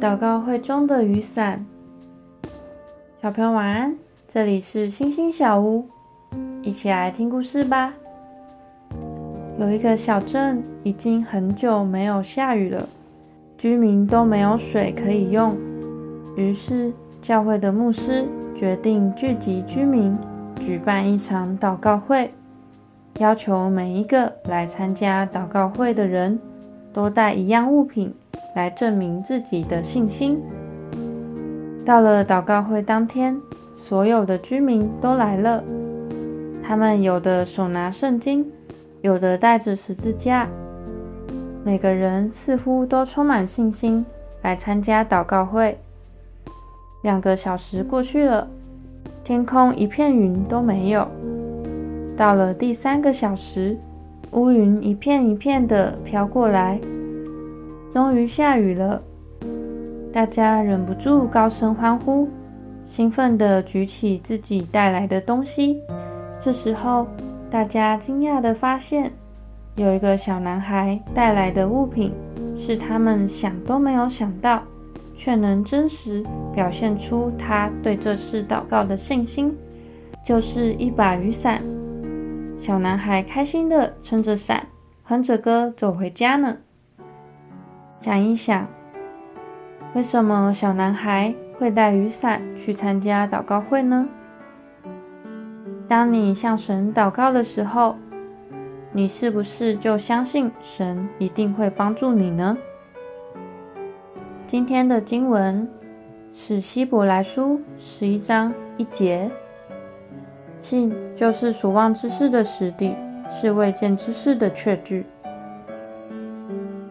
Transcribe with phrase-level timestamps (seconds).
[0.00, 1.66] 祷告会中的雨伞，
[3.20, 3.96] 小朋友晚安。
[4.28, 5.88] 这里是星星小屋，
[6.62, 7.92] 一起来听故事吧。
[9.58, 12.88] 有一个小镇，已经很久没有下雨了，
[13.56, 15.56] 居民都没有水可以用。
[16.36, 18.24] 于是，教会的牧师
[18.54, 20.16] 决定聚集居民，
[20.54, 22.32] 举办一场祷告会，
[23.18, 26.38] 要求每一个来参加祷告会的人
[26.92, 28.14] 都带一样物品。
[28.54, 30.40] 来证明自己的信心。
[31.84, 33.40] 到了祷告会当天，
[33.76, 35.62] 所有的居民都来了。
[36.62, 38.44] 他们有的手拿圣经，
[39.00, 40.48] 有的带着十字架。
[41.64, 44.04] 每个人似乎都充满信心
[44.42, 45.78] 来参加祷告会。
[47.02, 48.48] 两个小时过去了，
[49.24, 51.08] 天空一片云都没有。
[52.16, 53.76] 到了第三个小时，
[54.32, 56.78] 乌云一片一片的飘过来。
[57.98, 59.02] 终于下雨了，
[60.12, 62.28] 大家忍不住高声欢呼，
[62.84, 65.80] 兴奋地举起自己带来的东西。
[66.38, 67.08] 这时候，
[67.50, 69.10] 大家惊讶地发现，
[69.74, 72.14] 有一个小男孩带来的物品
[72.56, 74.62] 是他们想都没有想到，
[75.16, 79.52] 却能真实表现出他对这次祷告的信心，
[80.24, 81.60] 就是一把雨伞。
[82.60, 84.64] 小男孩开心地撑着伞，
[85.02, 86.58] 哼着歌走回家呢。
[88.00, 88.66] 想一想，
[89.94, 94.08] 为什么小男孩会带雨伞去参加祷告会呢？
[95.88, 97.96] 当你向神祷告的时候，
[98.92, 102.56] 你是不是就相信神一定会帮助你呢？
[104.46, 105.68] 今天的经文
[106.32, 109.28] 是希伯来书十一章一节
[110.60, 112.94] ：“信就是所望之事的实底，
[113.28, 115.04] 是未见之事的确据。”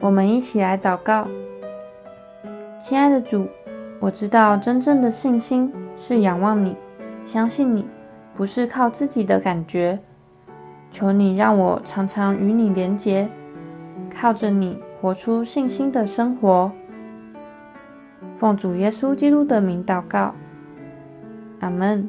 [0.08, 1.28] 我们一起来祷告，
[2.80, 3.46] 亲爱的主，
[4.00, 6.78] 我知道真正的信心是仰望你，
[7.26, 7.86] 相信你，
[8.34, 10.00] 不是靠自己的感觉。
[10.90, 13.28] 求你让我常常与你连结，
[14.10, 16.72] 靠着你活出信心的生活。
[18.38, 20.34] 奉主耶稣基督的名祷告，
[21.60, 22.08] 阿门。